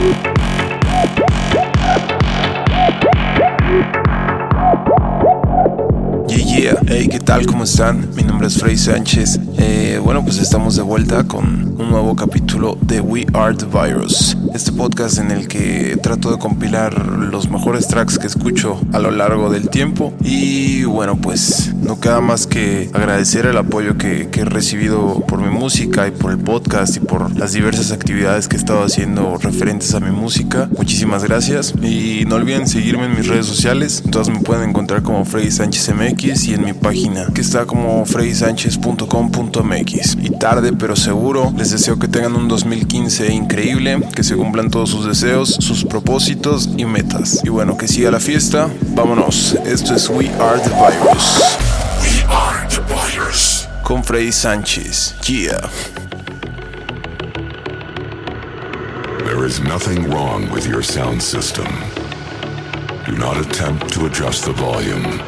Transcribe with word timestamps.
Thank 0.00 0.26
Yeah, 6.44 6.80
Hey, 6.86 7.08
¿qué 7.10 7.20
tal? 7.20 7.44
¿Cómo 7.46 7.64
están? 7.64 8.08
Mi 8.14 8.22
nombre 8.22 8.48
es 8.48 8.58
Frey 8.58 8.76
Sánchez. 8.76 9.38
Eh, 9.58 10.00
bueno, 10.02 10.24
pues 10.24 10.38
estamos 10.38 10.74
de 10.74 10.82
vuelta 10.82 11.24
con 11.24 11.76
un 11.78 11.90
nuevo 11.90 12.16
capítulo 12.16 12.78
de 12.80 13.00
We 13.00 13.26
Are 13.34 13.54
the 13.54 13.66
Virus. 13.66 14.36
Este 14.54 14.72
podcast 14.72 15.18
en 15.18 15.30
el 15.30 15.48
que 15.48 15.98
trato 16.02 16.30
de 16.30 16.38
compilar 16.38 17.06
los 17.06 17.50
mejores 17.50 17.88
tracks 17.88 18.18
que 18.18 18.26
escucho 18.26 18.80
a 18.92 18.98
lo 18.98 19.10
largo 19.10 19.50
del 19.50 19.68
tiempo. 19.68 20.14
Y 20.22 20.84
bueno, 20.84 21.16
pues 21.16 21.74
no 21.74 22.00
queda 22.00 22.20
más 22.20 22.46
que 22.46 22.90
agradecer 22.92 23.46
el 23.46 23.58
apoyo 23.58 23.98
que, 23.98 24.28
que 24.30 24.40
he 24.40 24.44
recibido 24.44 25.20
por 25.26 25.40
mi 25.40 25.48
música 25.50 26.08
y 26.08 26.10
por 26.10 26.32
el 26.32 26.38
podcast 26.38 26.96
y 26.96 27.00
por 27.00 27.36
las 27.36 27.52
diversas 27.52 27.92
actividades 27.92 28.48
que 28.48 28.56
he 28.56 28.58
estado 28.58 28.82
haciendo 28.82 29.36
referentes 29.36 29.94
a 29.94 30.00
mi 30.00 30.10
música. 30.10 30.68
Muchísimas 30.76 31.22
gracias. 31.22 31.74
Y 31.82 32.24
no 32.26 32.36
olviden 32.36 32.66
seguirme 32.66 33.04
en 33.04 33.14
mis 33.14 33.28
redes 33.28 33.46
sociales. 33.46 34.02
Todas 34.10 34.28
me 34.30 34.40
pueden 34.40 34.70
encontrar 34.70 35.02
como 35.02 35.24
Freddy 35.24 35.50
Sánchez 35.50 35.90
MX 35.94 36.29
y 36.30 36.54
en 36.54 36.64
mi 36.64 36.72
página 36.72 37.26
que 37.34 37.40
está 37.40 37.66
como 37.66 38.06
freddysanchez.com.mx. 38.06 40.16
Y 40.22 40.30
tarde 40.30 40.72
pero 40.72 40.94
seguro, 40.94 41.52
les 41.56 41.72
deseo 41.72 41.98
que 41.98 42.06
tengan 42.06 42.36
un 42.36 42.46
2015 42.46 43.32
increíble, 43.32 43.98
que 44.14 44.22
se 44.22 44.36
cumplan 44.36 44.70
todos 44.70 44.90
sus 44.90 45.06
deseos, 45.06 45.56
sus 45.58 45.84
propósitos 45.84 46.70
y 46.76 46.84
metas. 46.84 47.40
Y 47.42 47.48
bueno, 47.48 47.76
que 47.76 47.88
siga 47.88 48.12
la 48.12 48.20
fiesta. 48.20 48.70
Vámonos. 48.94 49.56
Esto 49.66 49.96
es 49.96 50.08
We 50.08 50.28
Are 50.38 50.60
the 50.60 50.70
Virus. 50.70 51.40
We 52.00 52.22
are 52.32 52.68
the 52.68 52.82
virus. 52.94 53.66
Con 53.82 54.04
Freddy 54.04 54.30
Sánchez. 54.30 55.16
Yeah. 55.26 55.68
There 59.24 59.44
is 59.44 59.58
nothing 59.60 60.08
wrong 60.08 60.48
with 60.52 60.68
your 60.68 60.82
sound 60.82 61.20
system. 61.20 61.66
Do 63.04 63.16
not 63.16 63.36
attempt 63.36 63.92
to 63.94 64.06
adjust 64.06 64.44
the 64.44 64.52
volume. 64.52 65.20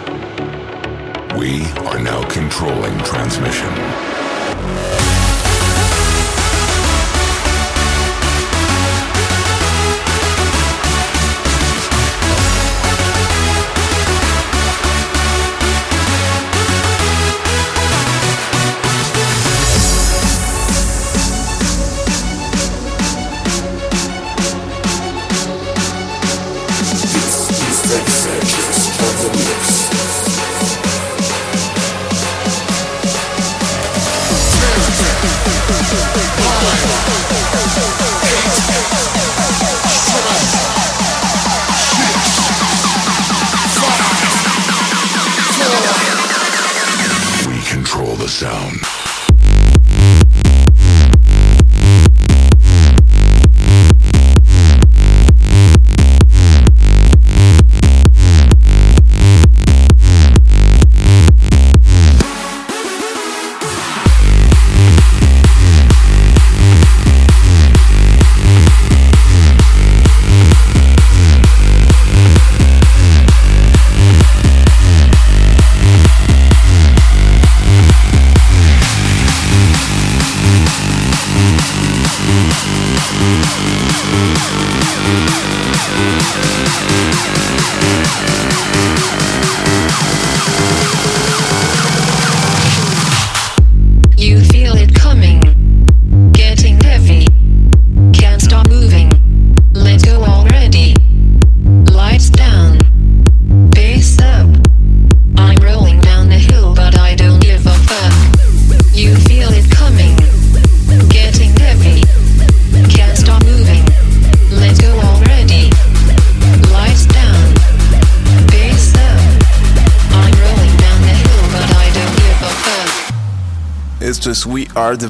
We 1.39 1.65
are 1.89 1.99
now 1.99 2.29
controlling 2.29 2.99
transmission. 2.99 4.12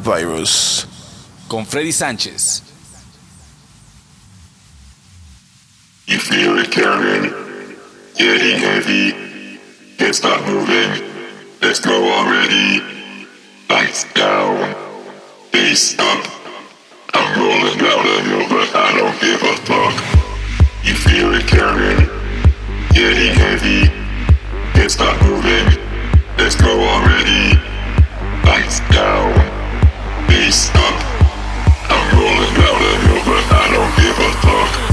Virus. 0.02 0.86
con 1.52 1.66
Freddy 1.66 1.92
Sánchez. 1.92 2.62
You 6.06 6.18
feel 6.18 6.58
it 6.58 6.72
coming, 6.72 7.30
getting 8.16 8.58
heavy. 8.58 9.12
Can't 9.98 10.14
stop 10.14 10.40
moving. 10.46 10.90
Let's 11.60 11.78
go 11.78 11.92
already. 11.92 12.82
Lights 13.68 14.04
down, 14.14 14.74
face 15.52 15.98
up. 15.98 16.26
I'm 17.12 17.38
rolling 17.38 17.76
down 17.76 18.02
the 18.02 18.22
hill, 18.22 18.46
but 18.48 18.74
I 18.74 18.96
don't 18.96 19.20
give 19.20 19.42
a 19.42 19.56
fuck. 19.68 19.94
You 20.82 20.94
feel 20.94 21.34
it 21.34 21.46
coming, 21.46 22.08
getting 22.94 23.34
heavy. 23.34 23.92
Can't 24.72 24.90
stop 24.90 25.20
moving. 25.22 25.78
Let's 26.38 26.56
go 26.56 26.80
already. 26.80 27.60
Lights 28.46 28.80
down, 28.88 29.61
face 30.32 30.70
up. 30.70 30.96
I'm 31.92 32.06
rolling 32.16 32.54
down 32.56 32.78
the 32.84 32.92
hill, 33.04 33.22
but 33.28 33.44
I 33.52 33.64
don't 33.74 33.92
give 34.00 34.18
a 34.18 34.30
fuck. 34.40 34.91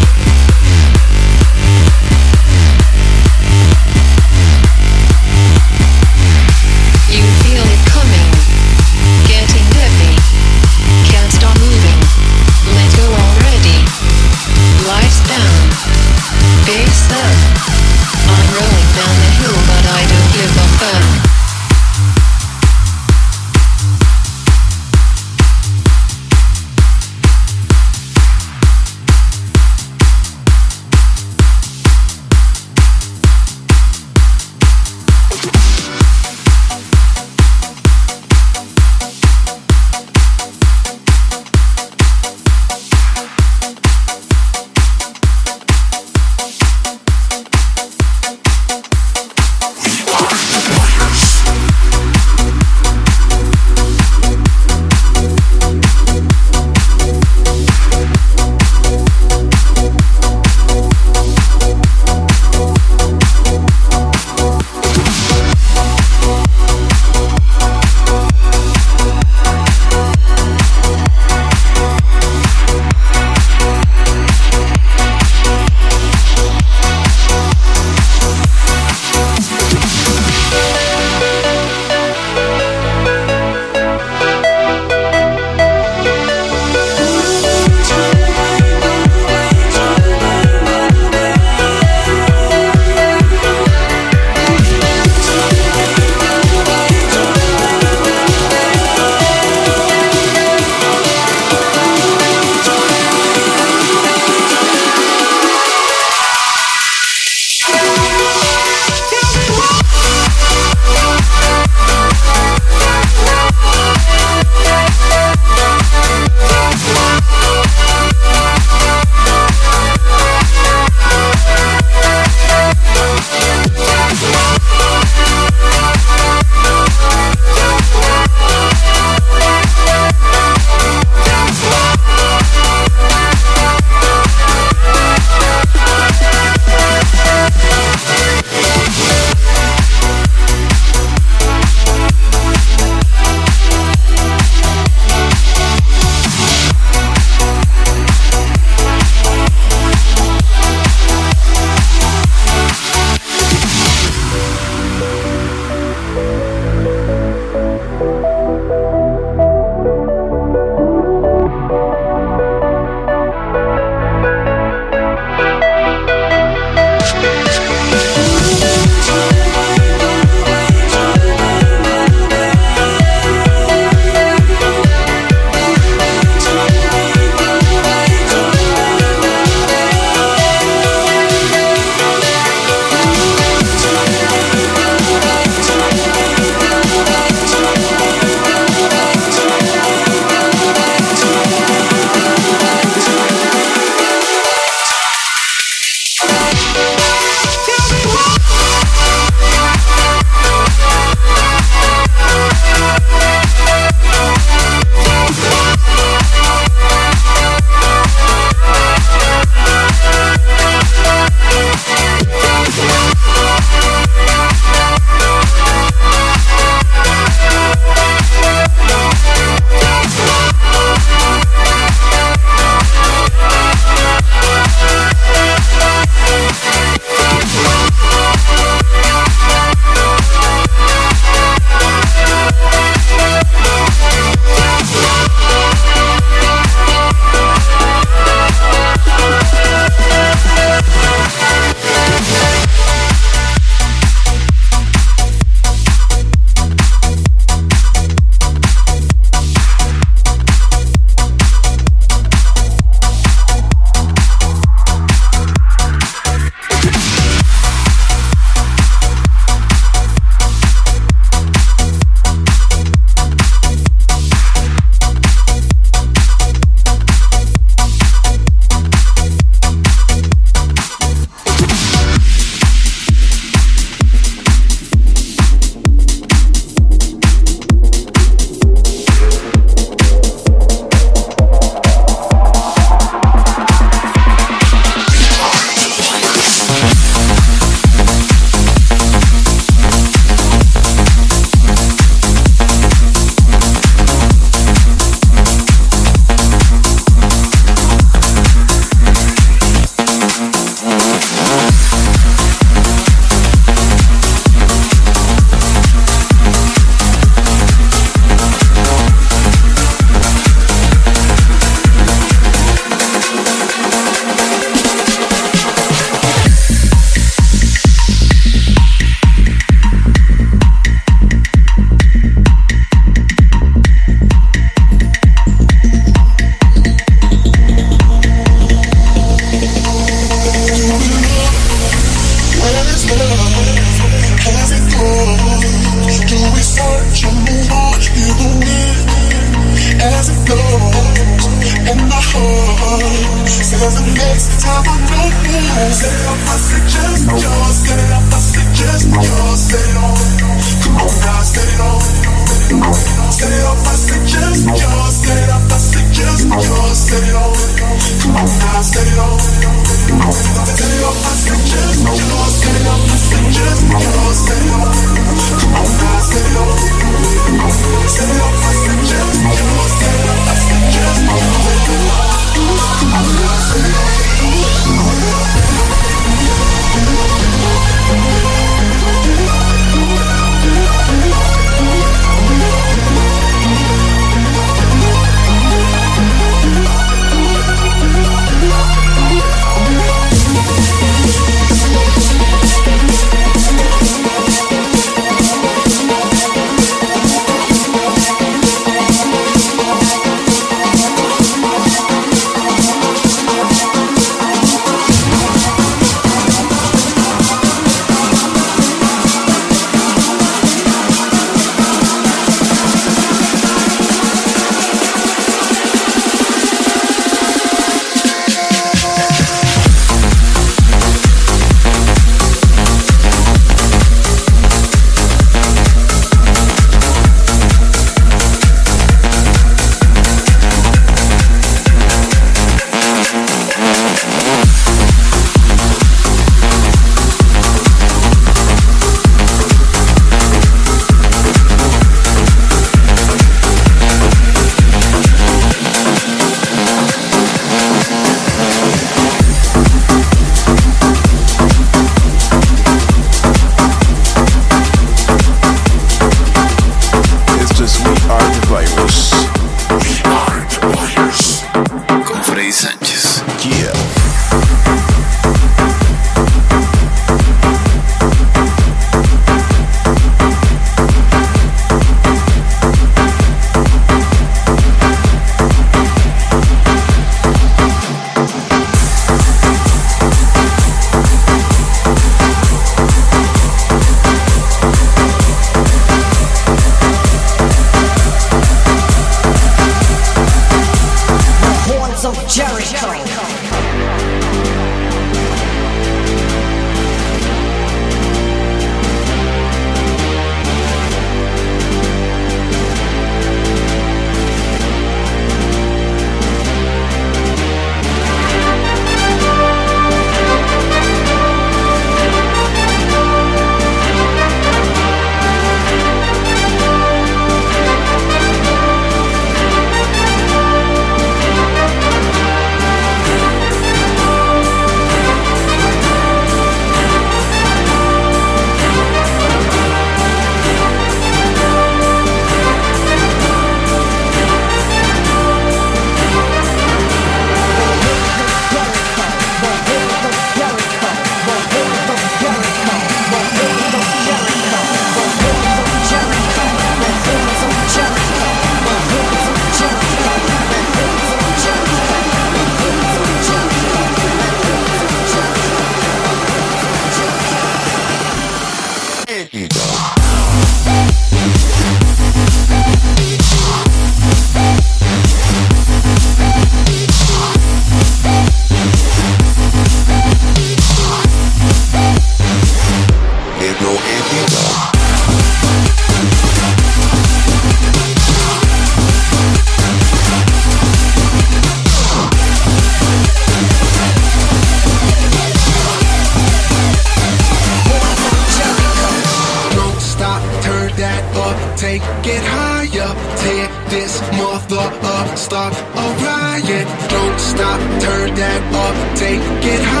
up, 595.03 595.37
stop 595.37 595.73
a 595.73 596.05
riot. 596.23 596.87
Don't 597.09 597.39
stop, 597.39 597.79
turn 598.01 598.35
that 598.35 598.61
up, 598.85 599.17
take 599.17 599.41
it 599.73 599.83
high. 599.83 600.00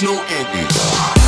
No 0.00 0.22
ending. 0.22 1.21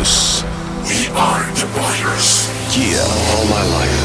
The 0.00 0.44
We 0.88 1.08
are 1.12 1.44
the 1.60 1.66
virus. 1.76 2.48
Yeah. 2.76 3.04
All 3.36 3.46
my 3.46 3.64
life, 3.76 3.98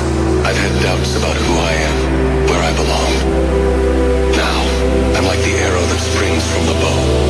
I've 0.46 0.58
had 0.58 0.84
doubts 0.84 1.16
about 1.16 1.36
who 1.36 1.54
I 1.54 1.74
am, 1.90 1.98
where 2.50 2.62
I 2.62 2.72
belong. 2.76 3.12
Now, 4.36 4.60
I'm 5.16 5.26
like 5.26 5.40
the 5.40 5.56
arrow 5.56 5.82
that 5.82 6.00
springs 6.00 6.44
from 6.52 6.66
the 6.66 6.74
bow. 6.82 7.25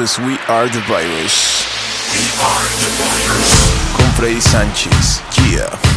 Esto 0.00 0.22
es 0.22 0.26
We 0.26 0.38
Are 0.48 0.66
the 0.66 0.80
Virus. 0.88 1.66
We 2.14 2.24
are 2.42 2.68
the 2.80 2.90
virus. 3.02 3.92
Con 3.94 4.06
Freddy 4.14 4.40
Sánchez. 4.40 5.20
Yeah. 5.52 5.89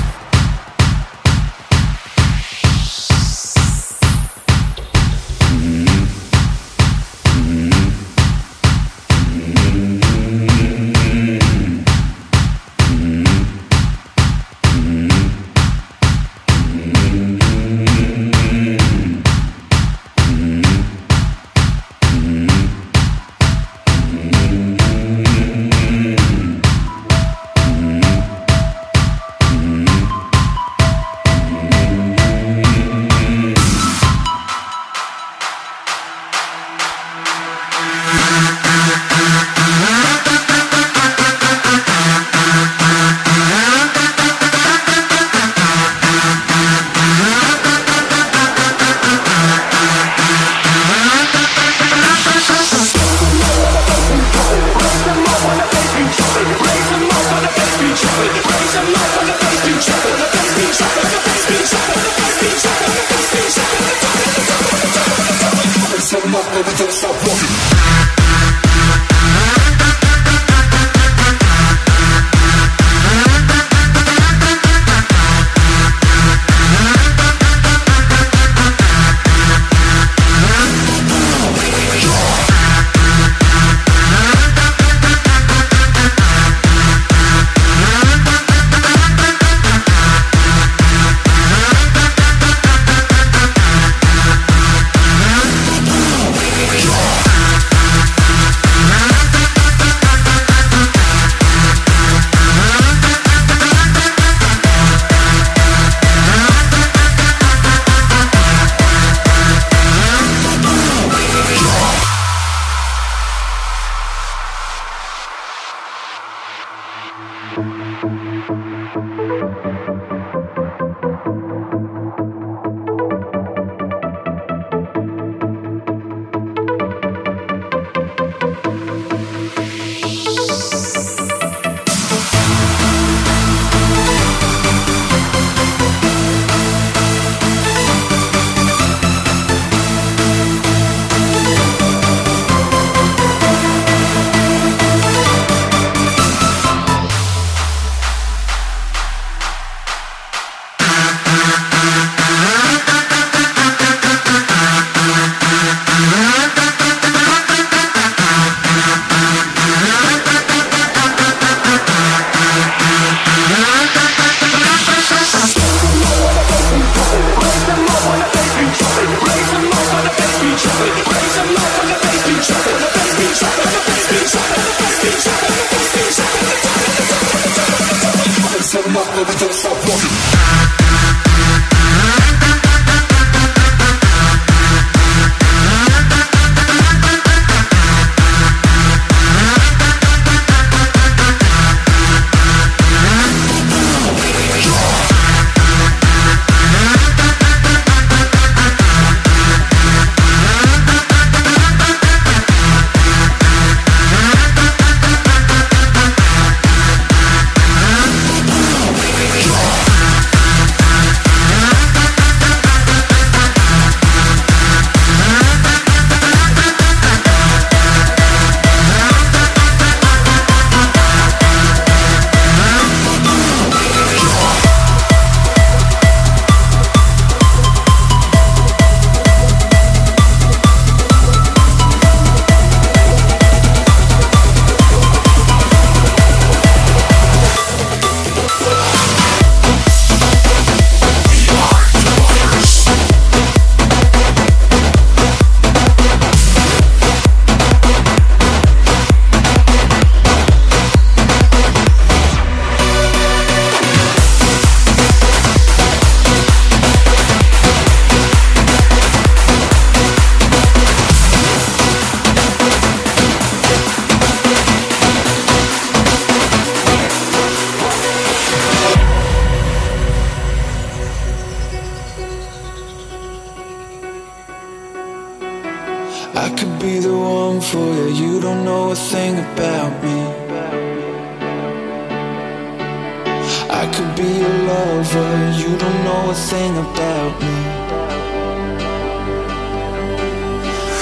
Nothing 286.33 286.49
thing 286.49 286.77
about 286.79 287.41
me. 287.41 287.47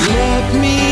Let 0.10 0.62
me 0.62 0.90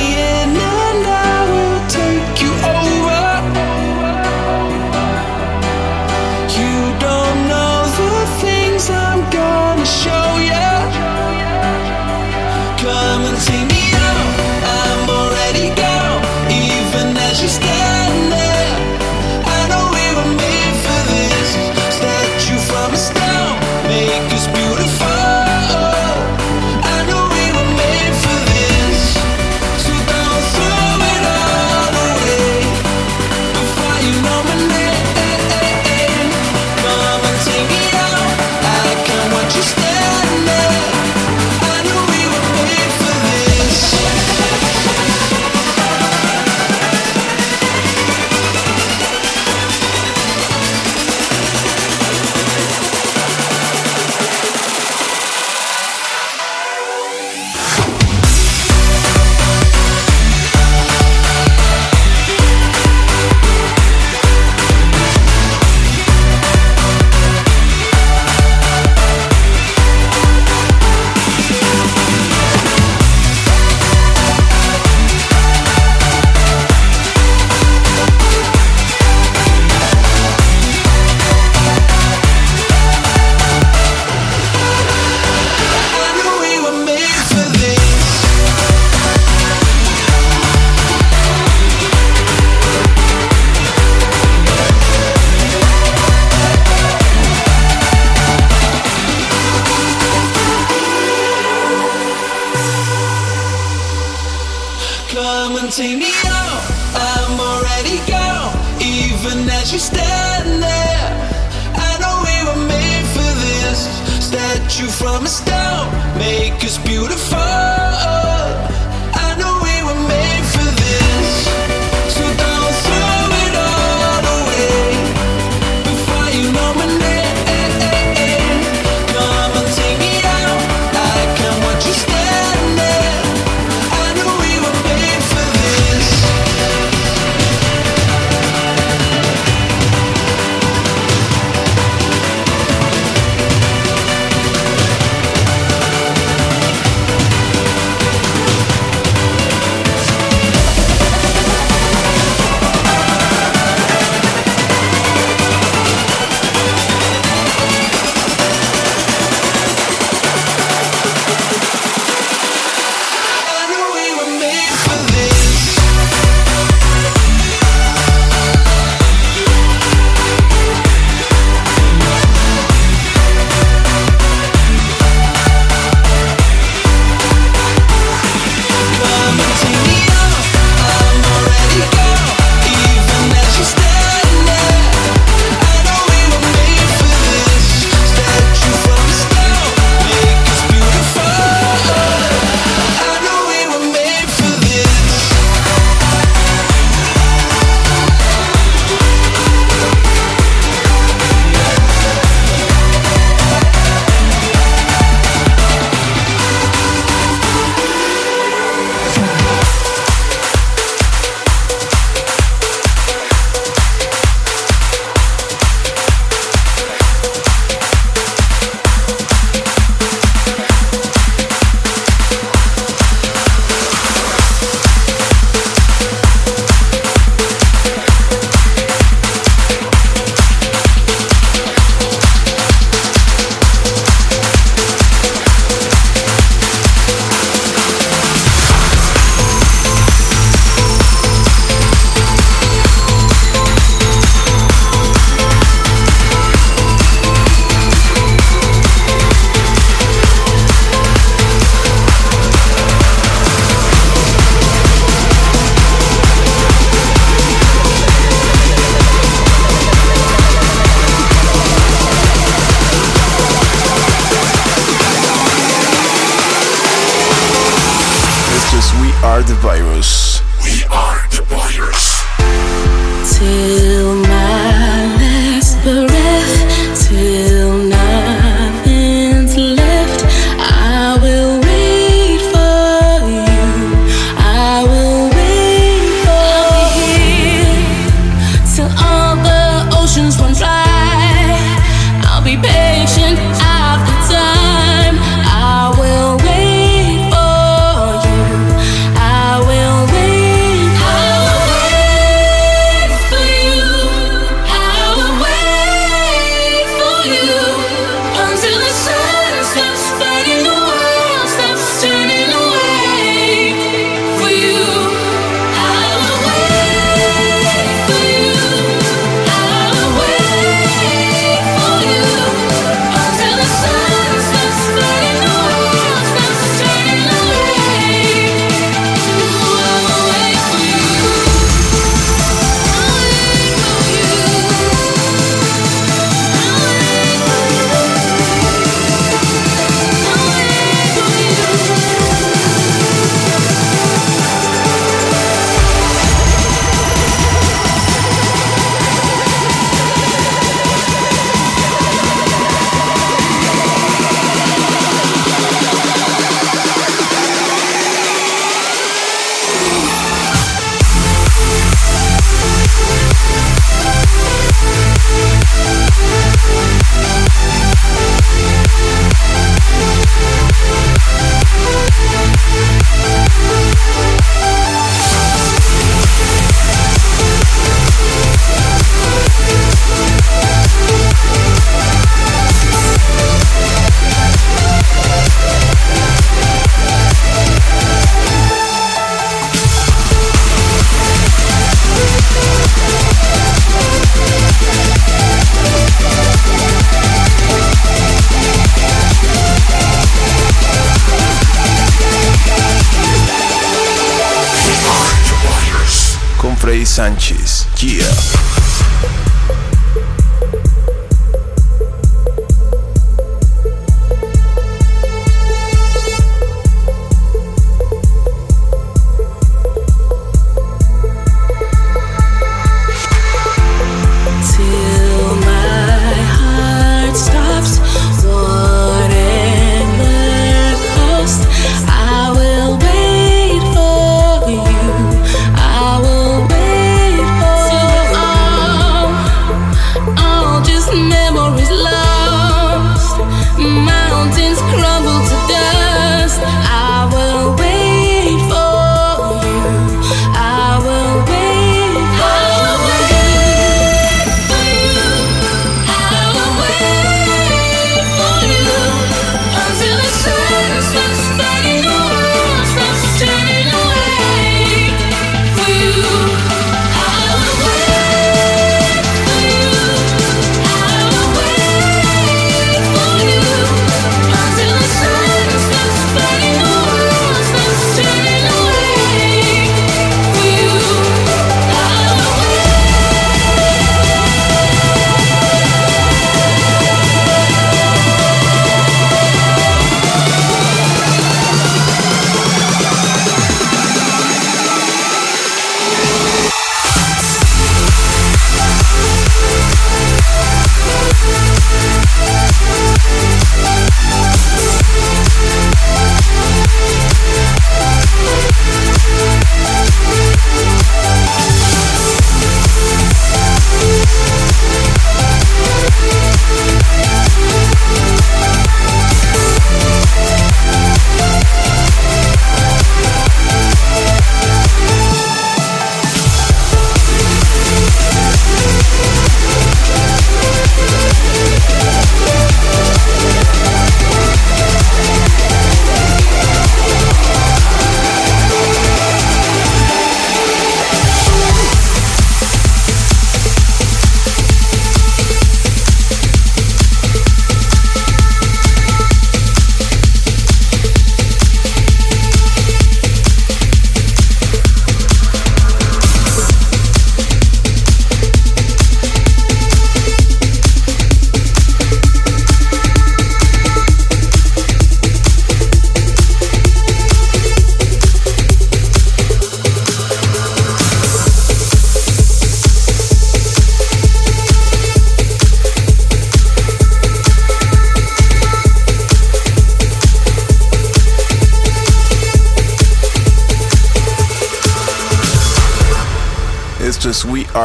Frey 407.20 407.36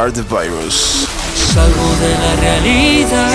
Are 0.05 0.11
the 0.11 0.21
Virus. 0.21 1.07
Salgo 1.33 1.89
de 2.03 2.13
la 2.23 2.33
realidad 2.45 3.31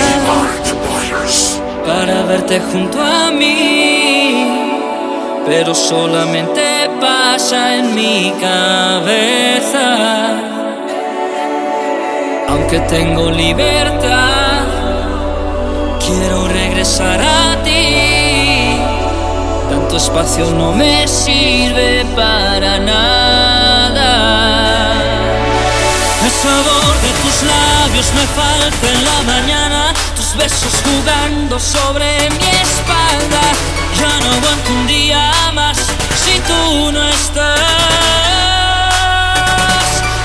para 1.85 2.23
verte 2.23 2.61
junto 2.61 2.97
a 3.03 3.29
mí, 3.29 4.47
pero 5.45 5.75
solamente 5.75 6.89
pasa 7.01 7.75
en 7.75 7.93
mi 7.93 8.33
cabeza. 8.39 9.87
Aunque 12.47 12.79
tengo 12.87 13.29
libertad, 13.31 14.63
quiero 15.99 16.47
regresar 16.47 17.19
a 17.21 17.61
ti. 17.65 18.77
Tanto 19.69 19.97
espacio 19.97 20.49
no 20.51 20.71
me 20.71 21.05
sirve 21.05 22.05
para 22.15 22.79
nada. 22.79 23.20
Sabor 26.41 26.93
de 27.05 27.11
tus 27.21 27.43
labios 27.43 28.07
me 28.13 28.25
falta 28.39 28.85
en 28.93 29.03
la 29.05 29.21
mañana, 29.33 29.93
tus 30.15 30.35
besos 30.35 30.73
jugando 30.83 31.59
sobre 31.59 32.29
mi 32.31 32.49
espalda. 32.67 33.41
Ya 33.99 34.19
no 34.21 34.31
aguanto 34.37 34.73
un 34.73 34.87
día 34.87 35.31
más 35.53 35.77
si 36.23 36.39
tú 36.49 36.91
no 36.91 37.03
estás. 37.07 37.59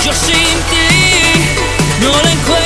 Yo 0.04 0.12
sin 0.12 0.56
ti 0.70 0.88
no 2.00 2.12
le 2.22 2.30
encuentro 2.32 2.65